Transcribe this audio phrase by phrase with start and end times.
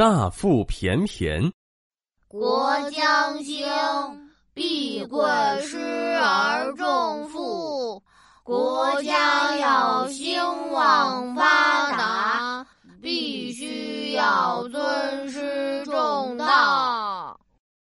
[0.00, 1.52] 大腹便便。
[2.26, 3.66] 国将兴，
[4.54, 5.20] 必贵
[5.60, 8.02] 师而重父。
[8.42, 10.40] 国家要兴
[10.72, 12.66] 旺发达，
[13.02, 17.38] 必须要尊师重道。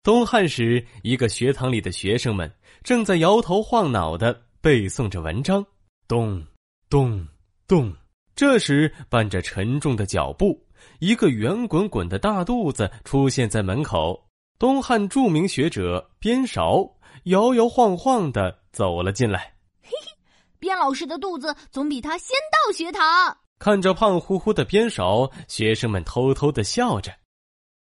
[0.01, 2.49] 东汉时，一个学堂里的学生们
[2.83, 5.61] 正在摇头晃脑的背诵着文章，
[6.07, 6.41] 咚
[6.89, 7.27] 咚
[7.67, 7.93] 咚。
[8.33, 10.57] 这时，伴着沉重的脚步，
[11.00, 14.27] 一个圆滚滚的大肚子出现在门口。
[14.59, 16.84] 东汉著名学者边韶
[17.26, 19.54] 摇摇晃晃的走了进来。
[19.82, 20.12] 嘿嘿，
[20.59, 23.38] 边老师的肚子总比他先到学堂。
[23.59, 27.12] 看着胖乎乎的边韶，学生们偷偷的笑着。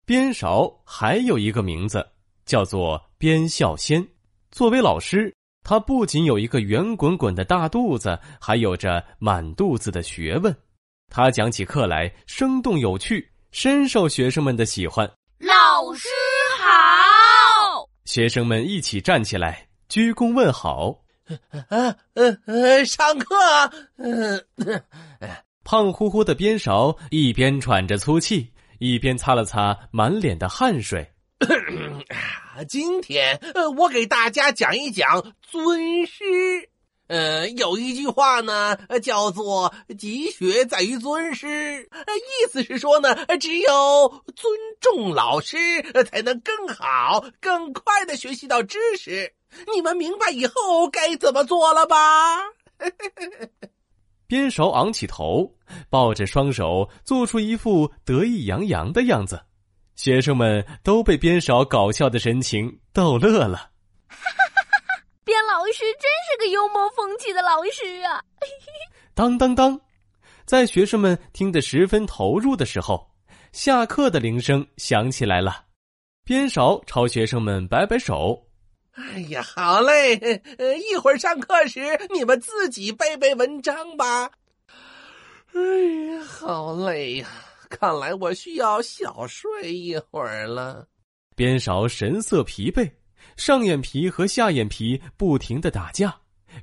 [0.04, 2.06] 边韶还有一个名字，
[2.44, 4.06] 叫做边孝先。
[4.50, 5.34] 作为老师。
[5.64, 10.52] 他不仅有一个圆滚滚的大肚子，还有着满肚子的学问。
[11.14, 15.06] 他讲起课来生动有趣，深受学生们的喜欢。
[15.40, 16.08] 老师
[16.58, 17.86] 好！
[18.06, 21.02] 学生们一起站起来，鞠躬问好。
[21.68, 23.36] 呃呃呃，上课。
[25.62, 31.06] 胖乎乎的边勺一边喘着粗气，一边擦了擦满脸的汗水。
[32.66, 36.24] 今天，呃，我给大家讲一讲尊师。
[37.12, 45.58] 呃，有一句话呢，叫做“积学在于尊师”，意思是说呢，只有尊重老师，
[46.10, 49.34] 才能更好、更快的学习到知识。
[49.74, 52.38] 你们明白以后该怎么做了吧？
[54.26, 55.54] 边勺昂起头，
[55.90, 59.38] 抱着双手，做出一副得意洋洋的样子。
[59.96, 63.68] 学生们都被边勺搞笑的神情逗乐了。
[65.32, 68.22] 边老师真是个幽默风趣的老师啊！
[69.14, 69.80] 当当当，
[70.44, 73.10] 在学生们听得十分投入的时候，
[73.50, 75.64] 下课的铃声响起来了。
[76.22, 78.46] 边勺朝学生们摆摆手
[78.92, 80.18] ：“哎呀，好嘞！
[80.58, 81.80] 呃，一会儿上课时
[82.12, 84.30] 你们自己背背文章吧。”
[85.56, 85.60] 哎
[86.14, 87.26] 呀，好累呀！
[87.70, 90.86] 看来我需要小睡一会儿了。
[91.34, 92.92] 边勺神色疲惫，
[93.36, 96.14] 上眼皮和下眼皮不停的打架，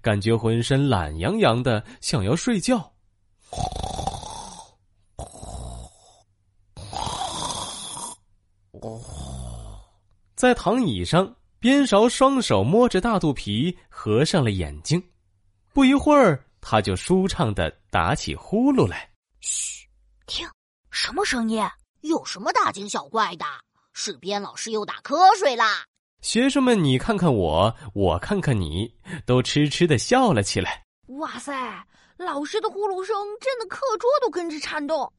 [0.02, 2.94] 感觉浑身懒洋洋的，想要睡觉。
[10.36, 15.04] 在躺椅上，边勺双手摸着大肚皮，合上了眼睛。
[15.74, 19.10] 不一会儿，他就舒畅的打起呼噜来。
[19.42, 19.86] 嘘，
[20.26, 20.48] 听。
[20.92, 21.62] 什么声音？
[22.02, 23.46] 有什么大惊小怪的？
[23.92, 25.86] 是边老师又打瞌睡啦！
[26.22, 28.94] 学生们，你看看我，我看看你，
[29.26, 30.84] 都痴痴的笑了起来。
[31.20, 31.54] 哇塞，
[32.18, 35.12] 老师的呼噜声震得课桌都跟着颤动，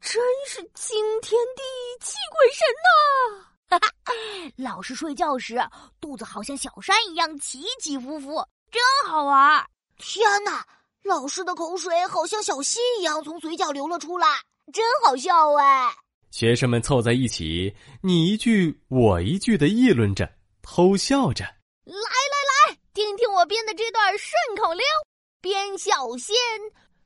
[0.00, 1.62] 真是惊天地
[2.00, 3.46] 泣鬼神呐！
[3.70, 4.12] 哈哈，
[4.56, 5.58] 老师睡觉时
[5.98, 8.34] 肚子好像小山一样起起伏伏，
[8.70, 9.64] 真好玩。
[9.96, 10.64] 天哪，
[11.02, 14.28] 老师的口水好像小溪一样从嘴角流了出来。
[14.72, 15.90] 真好笑哎！
[16.34, 17.72] 学生们凑在一起，
[18.02, 20.28] 你一句我一句的议论着，
[20.62, 21.44] 偷笑着。
[21.84, 24.82] 来来来，听听我编的这段顺口溜：
[25.40, 26.34] 边小仙，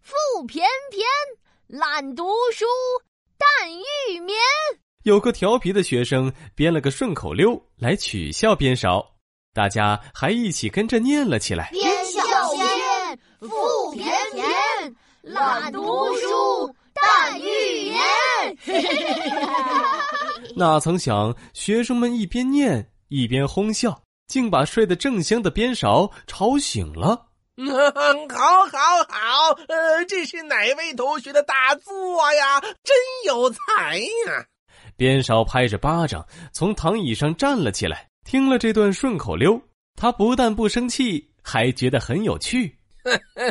[0.01, 1.07] 腹便便，
[1.67, 2.25] 懒读
[2.55, 2.65] 书，
[3.37, 4.35] 但欲眠。
[5.03, 9.15] 有个调皮的学生编了个顺口溜来取笑边勺，
[9.53, 12.23] 大家还一起跟着念了起来：边小
[12.55, 15.83] 仙，腹便便，懒读
[16.17, 16.75] 书。
[17.01, 17.97] 淡欲言，
[20.57, 27.27] 哪曾想学生们一边念一边哄笑，竟把睡得正香的边勺吵醒了。
[27.59, 28.79] 好，好，
[29.09, 29.53] 好！
[29.69, 32.61] 呃，这是哪位同学的大作呀？
[32.61, 32.97] 真
[33.27, 34.47] 有才呀！
[34.97, 39.61] 边勺拍着巴掌从躺椅上站了起来，听了这段顺口溜，
[39.97, 42.79] 他不但不生气，还觉得很有趣。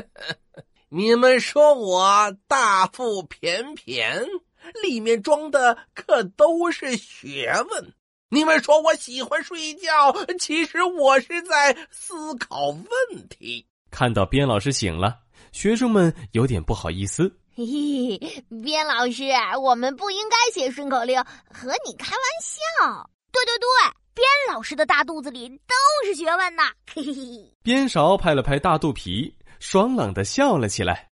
[0.89, 4.25] 你们说我大腹便便，
[4.83, 7.93] 里面装的可都是学问。
[8.29, 13.65] 你们说我喜欢睡觉，其实我是在思考问题。
[13.89, 15.19] 看到边老师醒了，
[15.51, 17.33] 学生们有点不好意思。
[17.55, 19.23] 嘿嘿，边老师，
[19.61, 23.09] 我们不应该写顺口溜，和你开玩笑。
[23.31, 23.67] 对对对，
[24.13, 25.73] 边老师的大肚子里都
[26.05, 26.71] 是学问呐。
[26.93, 27.53] 嘿嘿嘿。
[27.63, 29.33] 边勺拍了拍大肚皮。
[29.59, 31.09] 爽朗的笑了起来，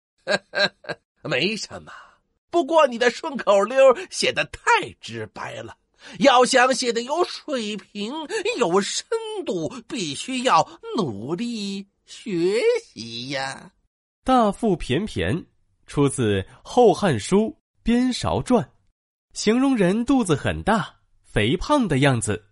[1.25, 1.91] 没什么。
[2.51, 3.77] 不过你的顺口溜
[4.11, 5.77] 写的太直白了，
[6.21, 8.13] 要想写的有水平、
[8.59, 9.07] 有深
[9.45, 10.67] 度，必须要
[10.97, 13.73] 努力学习呀。
[14.25, 15.47] 大腹便便，
[15.87, 17.37] 出自《后汉书·
[17.83, 18.65] 边韶传》。
[19.35, 22.48] 形容人肚子很大、肥胖的样子。